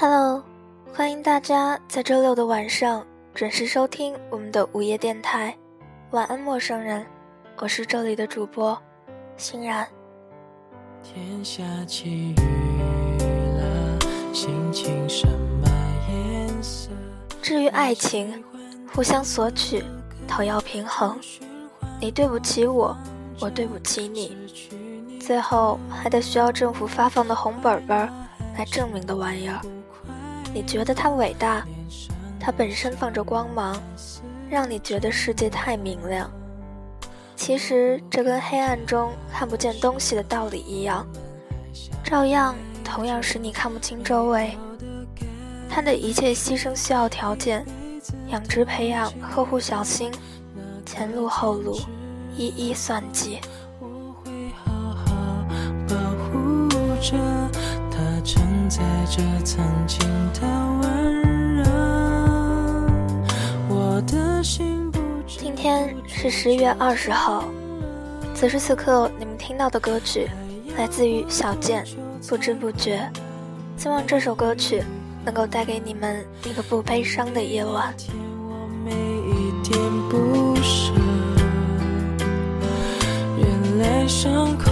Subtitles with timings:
[0.00, 0.42] Hello，
[0.94, 5.54] 欢迎大家在周六的晚上准时收听我们的午夜电台。
[6.12, 7.04] 晚安，陌生人，
[7.58, 8.80] 我是这里的主播
[9.36, 9.86] 欣然。
[11.02, 12.34] 天下起雨
[13.58, 13.98] 了，
[14.32, 15.68] 心情什么
[16.08, 16.88] 颜色？
[17.42, 18.42] 至于爱情，
[18.94, 19.84] 互相索取，
[20.26, 21.20] 讨要平衡。
[22.00, 22.96] 你对不起我，
[23.38, 24.34] 我对不起你，
[25.20, 28.08] 最后还得需要政府发放的红本本
[28.56, 29.60] 来证明的玩意儿。
[30.52, 31.64] 你觉得它伟大，
[32.38, 33.80] 它本身放着光芒，
[34.48, 36.30] 让你觉得世界太明亮。
[37.36, 41.06] 其实这跟黑暗中看不见东西的道理一样，
[42.04, 42.54] 照样
[42.84, 44.56] 同样使你看不清周围。
[45.68, 47.64] 它的一切牺牲需要条件，
[48.28, 50.12] 养殖、培养、呵护、小心，
[50.84, 51.78] 前路后路，
[52.36, 53.38] 一一算计。
[53.78, 53.86] 我
[54.24, 54.30] 会
[54.64, 55.44] 好好
[55.88, 56.68] 保护
[57.00, 57.16] 着
[58.70, 59.98] 曾经
[60.32, 60.42] 的
[60.80, 61.64] 温热。
[63.68, 67.42] 我的心不今天是十一月二十号，
[68.32, 70.30] 此时此刻你们听到的歌曲
[70.76, 71.84] 来自于小贱，
[72.28, 73.10] 不知不觉。
[73.76, 74.84] 希望这首歌曲
[75.24, 77.92] 能够带给你们一个不悲伤的夜晚。
[83.36, 84.70] 原来伤口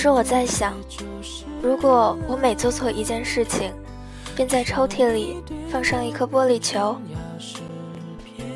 [0.00, 0.72] 其实我在想，
[1.60, 3.70] 如果我每做错一件事情，
[4.34, 5.36] 便在抽屉里
[5.70, 6.96] 放上一颗玻璃球，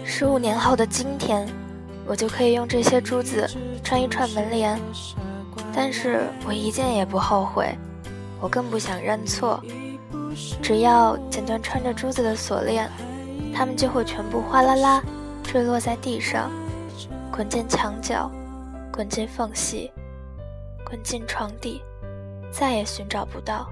[0.06, 1.46] 十五年后的今天，
[2.06, 3.46] 我就可以用这些珠子
[3.82, 4.80] 穿一串门帘。
[5.70, 7.76] 但是我一件也不后悔，
[8.40, 9.62] 我更不想认错。
[10.62, 12.90] 只要剪断穿着珠子的锁链，
[13.54, 15.02] 它们就会全部哗啦啦
[15.42, 16.50] 坠落在地上。
[17.30, 18.30] 滚进墙角，
[18.90, 19.92] 滚进缝隙，
[20.94, 21.82] 滚进床底，
[22.52, 23.68] 再也寻找不到。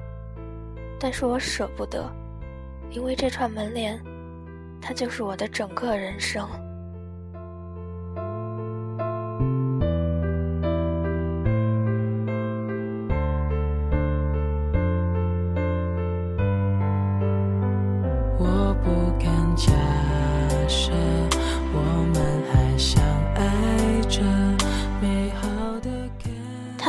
[0.98, 2.12] 但是我舍不得，
[2.90, 3.96] 因为这串门帘，
[4.80, 6.48] 它就是我的整个人生。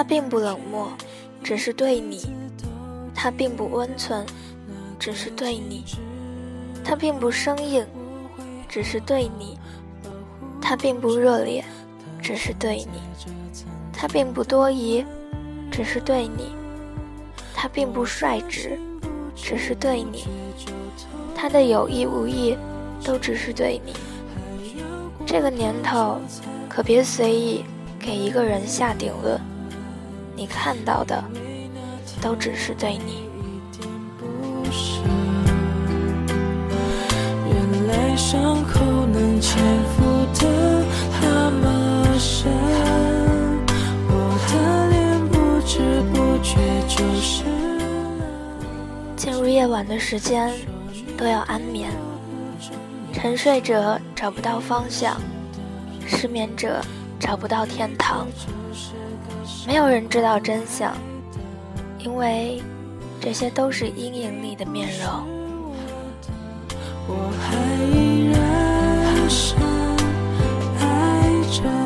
[0.03, 0.91] 他并不冷漠，
[1.41, 2.17] 只是对你；
[3.15, 4.25] 他并不温存，
[4.99, 5.81] 只是对你；
[6.83, 7.87] 他并不生硬，
[8.67, 9.57] 只是对你；
[10.61, 11.63] 他并不热烈，
[12.21, 12.99] 只是对你；
[13.93, 15.05] 他并不多疑，
[15.71, 16.51] 只是对你；
[17.55, 18.77] 他并不率直，
[19.33, 20.27] 只是对你；
[21.33, 22.57] 他的有意无意，
[23.05, 23.93] 都只是对你。
[25.25, 26.19] 这个年头，
[26.67, 27.63] 可别随意
[27.97, 29.39] 给一个人下定论。
[30.35, 31.23] 你看到的，
[32.21, 33.29] 都只是对你。
[37.47, 39.61] 原来伤口能潜
[39.93, 40.03] 伏
[40.39, 40.85] 的
[41.21, 42.51] 那么深，
[44.07, 44.11] 我
[44.49, 46.57] 的脸不知不觉
[46.87, 47.43] 就是
[49.15, 50.51] 进入夜晚的时间，
[51.17, 51.91] 都要安眠。
[53.13, 55.21] 沉睡者找不到方向，
[56.07, 56.81] 失眠者
[57.19, 58.27] 找不到天堂。
[59.65, 60.93] 没有人知道真相，
[61.99, 62.61] 因为
[63.21, 65.09] 这些都是阴影里的面容。
[67.07, 67.55] 我还
[67.97, 69.57] 依然深
[70.79, 70.83] 爱
[71.51, 71.82] 着。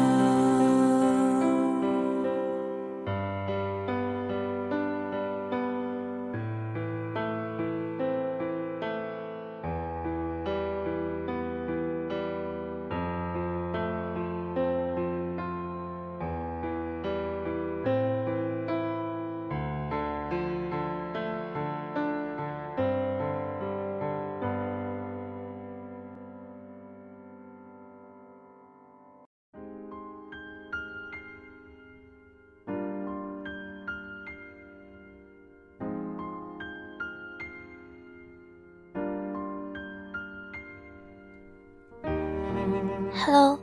[43.25, 43.59] Hello，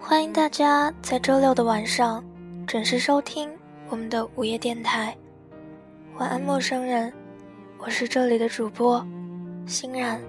[0.00, 2.24] 欢迎大家在周六的晚上
[2.66, 3.50] 准时收听
[3.90, 5.14] 我们的午夜电台。
[6.16, 7.12] 晚安，陌生人，
[7.78, 9.06] 我是这里的主播
[9.66, 10.20] 欣然。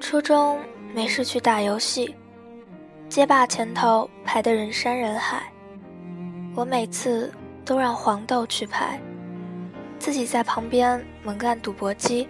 [0.00, 0.58] 初中
[0.94, 2.14] 没事去打游戏。
[3.12, 5.42] 街霸前头排的人山人海，
[6.54, 7.30] 我每次
[7.62, 8.98] 都让黄豆去排，
[9.98, 12.26] 自己在旁边猛干赌博机。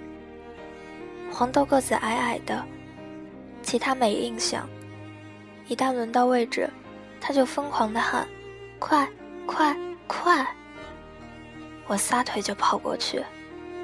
[1.30, 2.66] 黄豆个子矮矮的，
[3.62, 4.68] 其他没印象。
[5.68, 6.68] 一旦轮到位置，
[7.20, 8.26] 他就疯狂地喊
[8.80, 9.08] ：“快
[9.46, 9.76] 快
[10.08, 10.44] 快！”
[11.86, 13.22] 我撒腿就跑过去，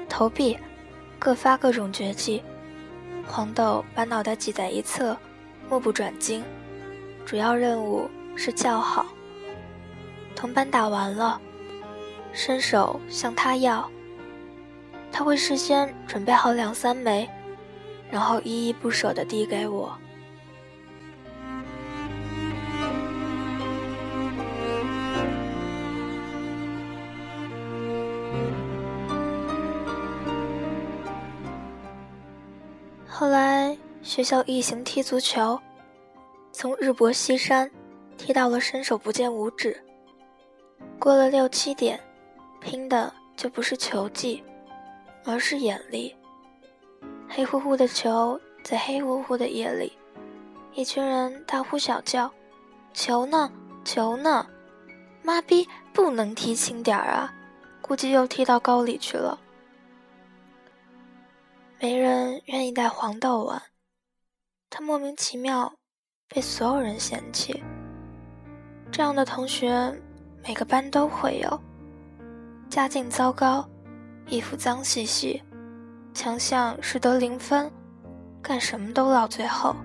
[0.09, 0.59] 投币，
[1.17, 2.43] 各发各种绝技。
[3.25, 5.17] 黄豆把脑袋挤在一侧，
[5.69, 6.43] 目不转睛。
[7.29, 9.05] 主要任务是叫好。
[10.35, 11.39] 铜板打完了，
[12.33, 13.87] 伸手向他要，
[15.11, 17.29] 他会事先准备好两三枚，
[18.09, 19.95] 然后依依不舍地递给我。
[33.07, 35.59] 后来学校一行踢足球，
[36.59, 37.71] 从日薄西山
[38.17, 39.81] 踢到了伸手不见五指。
[40.99, 41.97] 过了六七点，
[42.59, 44.43] 拼的就不是球技，
[45.23, 46.13] 而是眼力。
[47.29, 49.97] 黑乎乎的球在黑乎乎的夜里，
[50.73, 52.29] 一群人大呼小叫
[52.93, 53.49] ：“球呢？
[53.85, 54.45] 球呢？
[55.23, 57.33] 妈逼，不能踢轻点儿啊！
[57.81, 59.39] 估计又踢到沟里去了。”
[61.79, 63.61] 没人愿意带黄豆玩，
[64.69, 65.75] 他莫名其妙
[66.29, 67.63] 被所有人嫌弃。
[68.91, 69.91] 这样的同学
[70.47, 71.59] 每个班都会有，
[72.69, 73.67] 家境糟糕，
[74.27, 75.41] 衣服脏兮兮，
[76.13, 77.69] 强项是得零分，
[78.41, 79.75] 干什么都落最后，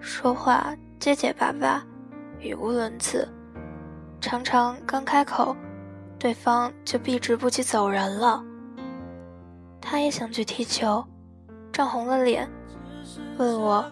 [0.00, 1.84] 说话结结巴巴，
[2.38, 3.28] 语无伦次，
[4.20, 5.56] 常常刚开口，
[6.18, 8.42] 对方就避之不及走人了。
[9.80, 11.04] 他也想去踢球，
[11.72, 12.48] 涨红了脸，
[13.38, 13.84] 问我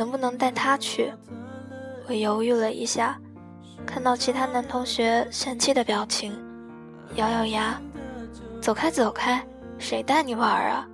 [0.00, 1.12] 能不能带他去。
[2.08, 3.20] 我犹豫了一下，
[3.84, 6.32] 看到其他男同学嫌弃的表情，
[7.16, 7.78] 咬咬牙，
[8.62, 9.46] 走开走开，
[9.78, 10.88] 谁带你玩啊？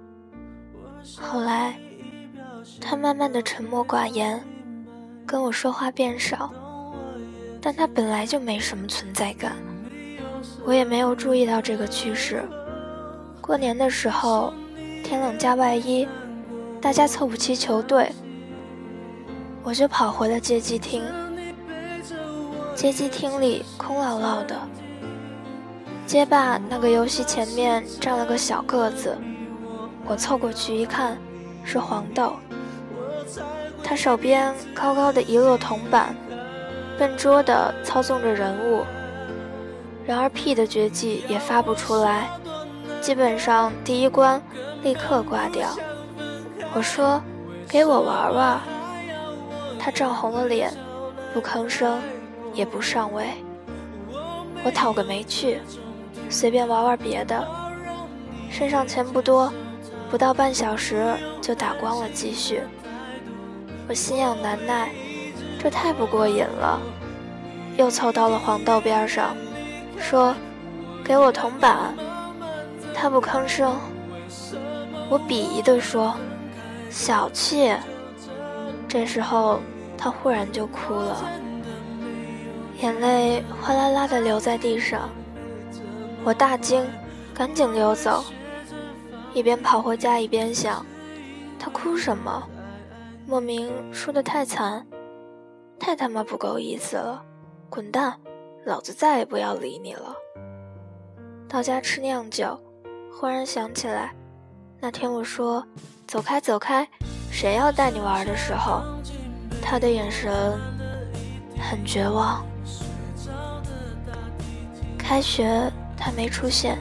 [1.20, 1.78] 后来，
[2.80, 4.42] 他慢慢的沉默寡言，
[5.24, 6.52] 跟我说话变少，
[7.62, 9.52] 但他本来就没什么存在感，
[10.64, 12.42] 我也没有注意到这个趋势。
[13.40, 14.52] 过年的时候，
[15.04, 16.08] 天冷加外衣，
[16.80, 18.10] 大家凑不齐球队，
[19.66, 21.02] 我就跑回了街机厅。
[22.72, 24.56] 街机厅里空落落的，
[26.06, 29.18] 街霸那个游戏前面站了个小个子，
[30.04, 31.18] 我凑过去一看，
[31.64, 32.34] 是黄豆。
[33.82, 36.14] 他手边高高的一摞铜板，
[36.96, 38.84] 笨拙地操纵着人物，
[40.06, 42.30] 然而屁的绝技也发不出来。
[43.00, 44.40] 基本上第一关
[44.84, 45.76] 立刻挂掉。
[46.72, 47.20] 我说
[47.68, 48.60] ：“给我玩玩。”
[49.86, 50.72] 他涨红了脸，
[51.32, 52.00] 不吭声，
[52.52, 53.24] 也不上位。
[54.64, 55.60] 我讨个没趣，
[56.28, 57.46] 随便玩玩别的。
[58.50, 59.52] 身上钱不多，
[60.10, 62.62] 不到半小时就打光了积蓄。
[63.86, 64.90] 我心痒难耐，
[65.56, 66.80] 这太不过瘾了，
[67.76, 69.36] 又凑到了黄豆边上，
[70.00, 70.34] 说
[71.04, 71.94] ：“给我铜板。”
[72.92, 73.76] 他不吭声，
[75.08, 76.12] 我鄙夷地说
[76.90, 77.72] ：“小气。”
[78.88, 79.60] 这时候，
[79.96, 81.16] 他忽然就哭了，
[82.80, 85.08] 眼泪哗啦啦地流在地上。
[86.24, 86.86] 我大惊，
[87.34, 88.24] 赶紧溜走，
[89.32, 90.84] 一边跑回家一边想：
[91.58, 92.42] 他哭什么？
[93.26, 94.86] 莫名输得太惨，
[95.78, 97.22] 太他妈不够意思了！
[97.68, 98.14] 滚蛋，
[98.64, 100.14] 老子再也不要理你了。
[101.48, 102.58] 到家吃酿酒。
[103.18, 104.14] 忽然想起来，
[104.78, 105.66] 那天我说
[106.06, 106.86] “走开，走开，
[107.30, 108.82] 谁要带你玩”的时候，
[109.68, 110.32] 他的眼神
[111.58, 112.46] 很绝望。
[114.96, 116.78] 开学他没出现，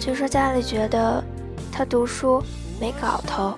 [0.00, 1.22] 据说家里觉得
[1.70, 2.42] 他读书
[2.80, 3.52] 没搞头，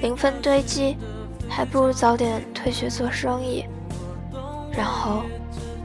[0.00, 0.96] 零分堆积，
[1.48, 3.64] 还不如早点退学做生意。
[4.72, 5.24] 然后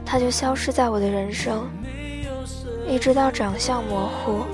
[0.04, 1.68] 他就消失在我的人生，
[2.86, 4.44] 一直到长相模糊。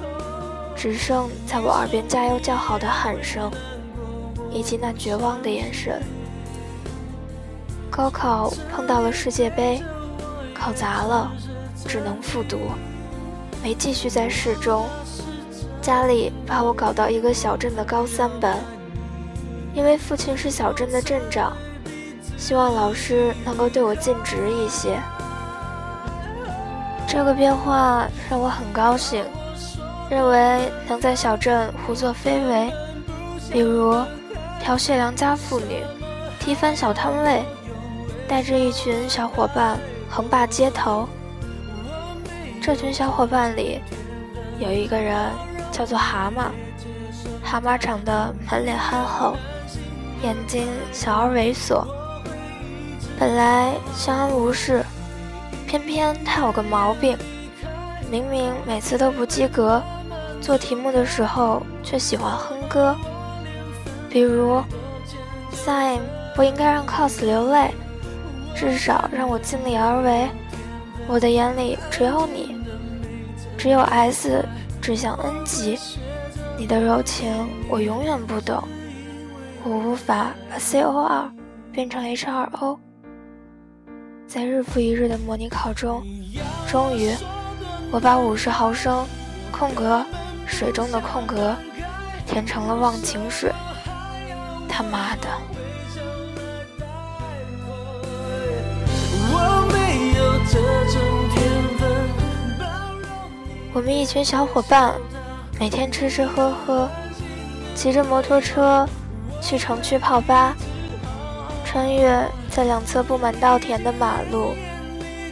[0.75, 3.51] 只剩在我耳边加油叫好的喊声，
[4.51, 6.03] 以及那绝望的眼神。
[7.95, 9.83] 高考碰到了世界杯，
[10.55, 11.31] 考砸了，
[11.87, 12.59] 只能复读，
[13.63, 14.87] 没继续在市中。
[15.83, 18.57] 家里把我搞到一个小镇的高三班，
[19.75, 21.53] 因为父亲是小镇的镇长，
[22.39, 24.99] 希望老师能够对我尽职一些。
[27.07, 29.23] 这个变化让我很高兴。
[30.09, 32.73] 认为能在小镇胡作非为，
[33.51, 33.95] 比如
[34.61, 35.83] 调戏良家妇女、
[36.39, 37.43] 踢翻小摊位，
[38.33, 41.07] 带着一群小伙伴横霸街头。
[42.63, 43.79] 这群小伙伴里，
[44.59, 45.31] 有一个人
[45.71, 46.47] 叫做蛤蟆。
[47.45, 49.37] 蛤蟆长得满脸憨厚，
[50.23, 51.85] 眼睛小而猥琐。
[53.21, 54.83] 本来相安无事，
[55.67, 57.19] 偏偏他有个毛病，
[58.11, 59.83] 明明每次都不及格，
[60.41, 62.97] 做题目的时候却喜欢哼歌。
[64.09, 64.63] 比如
[65.53, 65.99] ，Sin
[66.35, 67.75] 不应该让 Cos 流泪，
[68.63, 70.29] 至少让我尽力而为。
[71.09, 72.55] 我的眼里只有你，
[73.59, 74.47] 只有 S
[74.81, 75.77] 指向 N 级，
[76.57, 77.29] 你的柔情
[77.69, 78.63] 我永远不懂，
[79.65, 81.29] 我无法把 CO2
[81.73, 82.79] 变成 H2O。
[84.29, 86.01] 在日复一日的模拟考中，
[86.69, 87.13] 终于
[87.91, 89.05] 我把五十毫升
[89.51, 90.07] 空格
[90.47, 91.53] 水中的空格
[92.29, 93.51] 填成了忘情水。
[94.69, 95.29] 他妈的！
[103.75, 104.95] 我们一群小伙伴，
[105.59, 106.89] 每天吃吃喝喝，
[107.75, 108.87] 骑着摩托车
[109.41, 110.55] 去城区泡吧，
[111.65, 114.55] 穿越在两侧布满稻田的马路，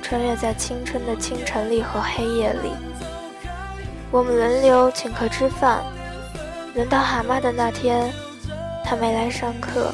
[0.02, 2.70] 穿越在青春的清晨里和黑夜里。
[4.10, 5.82] 我们轮流请客吃饭，
[6.74, 8.10] 轮到蛤蟆的那天，
[8.84, 9.92] 他没来上课。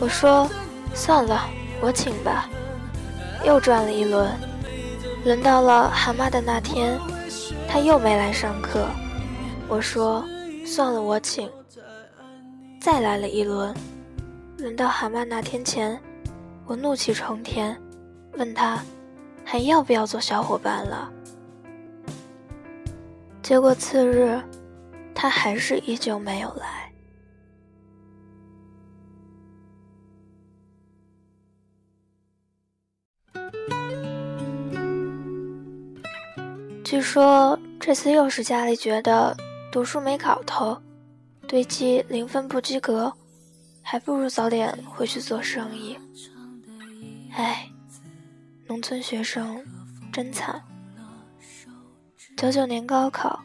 [0.00, 0.50] 我说
[0.92, 1.40] ：“算了，
[1.80, 2.48] 我请吧。”
[3.44, 4.30] 又转了一轮，
[5.24, 6.98] 轮到了蛤蟆的那天。
[7.68, 8.86] 他又没来上课，
[9.68, 10.24] 我说
[10.64, 11.50] 算了，我请。
[12.80, 13.74] 再来了一轮，
[14.58, 16.00] 轮到蛤蟆那天前，
[16.66, 17.76] 我怒气冲天，
[18.34, 18.80] 问他
[19.44, 21.10] 还要不要做小伙伴了。
[23.42, 24.40] 结果次日，
[25.14, 26.83] 他还是依旧没有来。
[36.84, 39.34] 据说这次又是家里觉得
[39.72, 40.76] 读书没搞头，
[41.48, 43.10] 堆积零分不及格，
[43.80, 45.98] 还不如早点回去做生意。
[47.32, 47.66] 唉，
[48.66, 49.64] 农村学生
[50.12, 50.62] 真惨。
[52.36, 53.42] 九九年高考，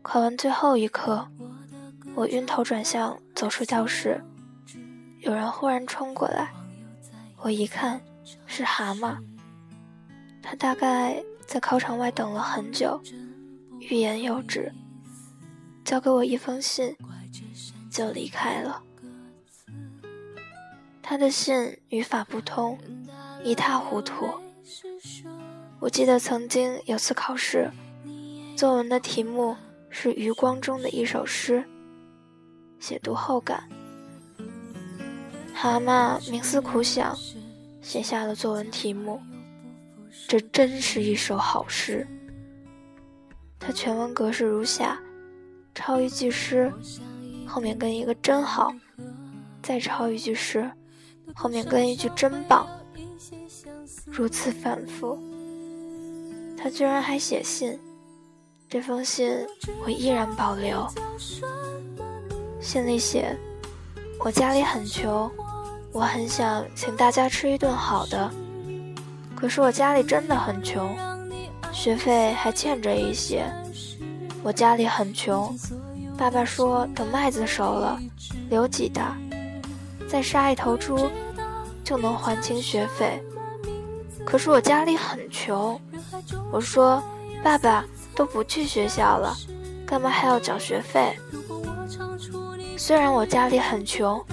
[0.00, 1.26] 考完最后一科，
[2.14, 4.22] 我晕头转向走出教室，
[5.22, 6.52] 有人忽然冲过来，
[7.38, 8.00] 我一看
[8.46, 9.16] 是蛤蟆，
[10.40, 11.20] 他大概。
[11.46, 13.00] 在考场外等了很久，
[13.78, 14.72] 欲言又止，
[15.84, 16.96] 交给我一封信，
[17.90, 18.82] 就离开了。
[21.00, 22.76] 他的信语法不通，
[23.44, 24.28] 一塌糊涂。
[25.78, 27.70] 我记得曾经有次考试，
[28.56, 29.56] 作文的题目
[29.88, 31.64] 是余光中的一首诗，
[32.80, 33.68] 写读后感。
[35.54, 37.16] 蛤蟆冥思苦想，
[37.80, 39.22] 写下了作文题目。
[40.28, 42.06] 这真是一首好诗。
[43.60, 44.98] 它全文格式如下：
[45.74, 46.72] 抄一句诗，
[47.46, 48.72] 后面跟一个“真好”；
[49.62, 50.68] 再抄一句诗，
[51.34, 52.66] 后面跟一句“真棒”。
[54.06, 55.16] 如此反复。
[56.56, 57.78] 他居然还写信，
[58.68, 59.32] 这封信
[59.84, 60.84] 我依然保留。
[62.60, 63.36] 信里写：
[64.18, 65.30] 我家里很穷，
[65.92, 68.28] 我很想请大家吃一顿好的。
[69.36, 70.96] 可是我家里真的很穷，
[71.70, 73.44] 学费还欠着一些。
[74.42, 75.54] 我家里很穷，
[76.16, 78.00] 爸爸说等麦子熟了，
[78.48, 79.14] 留几袋，
[80.08, 81.10] 再杀一头猪，
[81.84, 83.22] 就能还清学费。
[84.24, 85.78] 可是我家里很穷，
[86.50, 87.02] 我说
[87.42, 89.36] 爸爸都不去学校了，
[89.86, 91.16] 干嘛还要缴学费？
[92.76, 94.24] 虽然我家里很穷，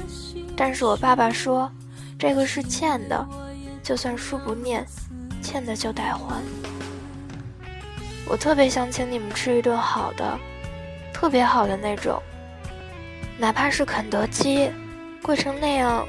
[0.56, 1.70] 但是我爸爸说
[2.18, 3.28] 这个是欠的。
[3.84, 4.86] 就算书不念，
[5.42, 6.42] 欠的就得还。
[8.26, 10.40] 我特别想请你们吃一顿好的，
[11.14, 12.24] 特别好的那种，
[13.38, 14.72] 哪怕是肯德基，
[15.22, 16.08] 贵成那样，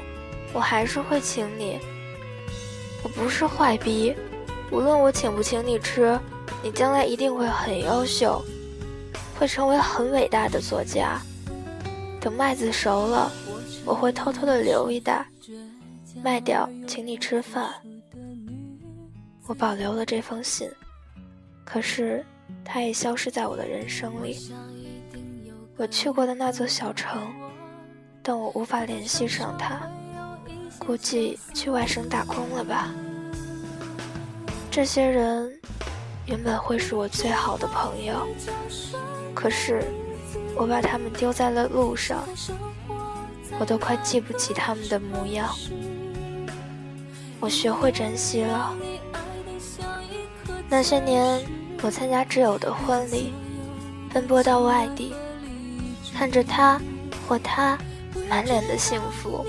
[0.53, 1.77] 我还是会请你。
[3.03, 4.15] 我不是坏逼，
[4.71, 6.17] 无论我请不请你吃，
[6.63, 8.41] 你将来一定会很优秀，
[9.37, 11.19] 会成为很伟大的作家。
[12.21, 13.29] 等麦子熟了，
[13.83, 15.27] 我会偷偷的留一袋。
[16.23, 17.71] 卖掉，请你吃饭。
[19.47, 20.69] 我保留了这封信，
[21.63, 22.25] 可是
[22.63, 24.51] 它也消失在我的人生里。
[25.77, 27.31] 我去过的那座小城，
[28.23, 29.87] 但我无法联系上他，
[30.79, 32.93] 估计去外省打工了吧。
[34.71, 35.51] 这些人
[36.25, 38.25] 原本会是我最好的朋友，
[39.33, 39.83] 可是
[40.55, 42.27] 我把他们丢在了路上，
[43.59, 45.53] 我都快记不起他们的模样。
[47.45, 48.75] 我学会珍惜了。
[50.67, 51.39] 那些年，
[51.83, 53.35] 我参加挚友的婚礼，
[54.11, 55.13] 奔波到外地，
[56.11, 56.81] 看着他
[57.27, 57.77] 或她
[58.27, 59.45] 满脸的幸福，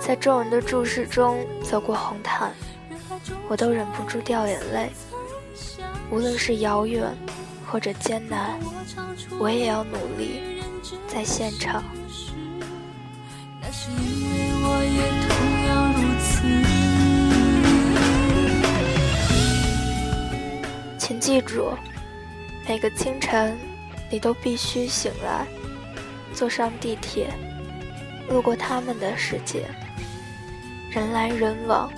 [0.00, 2.52] 在众人的注视中走过红毯，
[3.48, 4.92] 我都忍不住掉眼泪。
[6.12, 7.12] 无论是遥远
[7.66, 8.56] 或者艰难，
[9.40, 10.62] 我也要努力
[11.08, 11.82] 在现场。
[21.24, 21.72] 记住，
[22.68, 23.58] 每个清晨，
[24.10, 25.46] 你都必须醒来，
[26.34, 27.32] 坐上地铁，
[28.28, 29.66] 路过他们的世界。
[30.90, 31.90] 人来人往，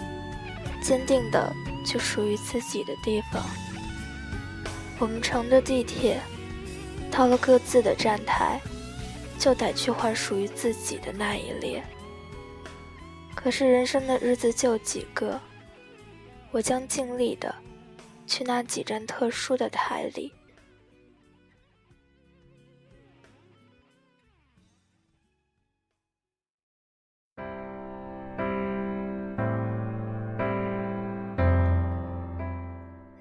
[0.81, 1.53] 坚定的
[1.85, 3.43] 就属于自己的地方。
[5.01, 6.21] 我们乘着地铁，
[7.11, 8.61] 到了各自的站台，
[9.41, 11.83] 就得去换属于自己的那一列。
[13.35, 15.41] 可是人生的日子就几个，
[16.53, 17.53] 我将尽力的
[18.27, 20.33] 去那几站特殊的台里。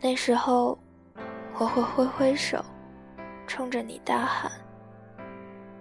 [0.01, 0.77] 那时候。
[1.57, 2.62] 我会挥挥手，
[3.47, 4.51] 冲着你大喊：“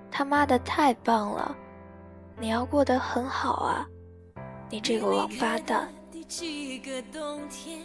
[0.09, 1.53] 他妈的太棒了！
[2.39, 3.85] 你要过得很好啊，
[4.71, 5.93] 你这个王八蛋！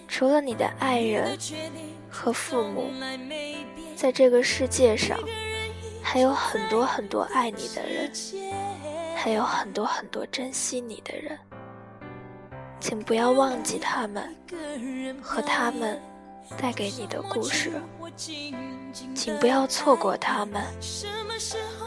[0.08, 1.38] 除了你的爱人
[2.10, 2.92] 和父母，
[3.96, 5.18] 在这个世界上
[6.02, 8.12] 还有很多很多爱你的人，
[9.16, 11.38] 还有很多很多珍惜你的人，
[12.80, 14.36] 请不要忘记他们
[15.22, 16.00] 和他们。”
[16.58, 17.80] 带给你的故事，
[19.14, 20.64] 请不要错过他们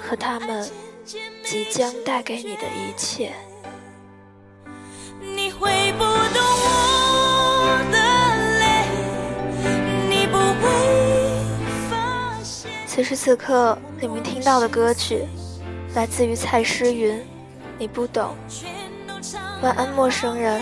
[0.01, 0.71] 和他们
[1.43, 3.33] 即将带给你的一切。
[5.21, 6.05] 你会不
[12.95, 15.25] 此时此刻，你们听到的歌曲
[15.95, 17.17] 来自于蔡诗芸，
[17.79, 18.37] 《你不懂》。
[19.63, 20.61] 晚安，陌生人，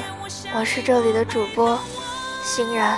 [0.55, 1.77] 我是这里的主播
[2.45, 2.97] 欣然。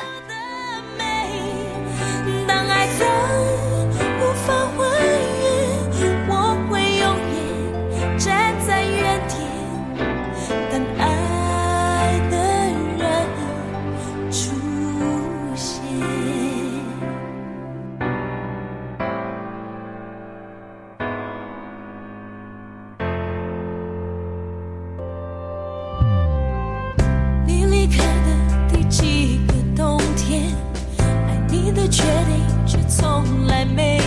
[31.65, 34.01] 你的决定却从来没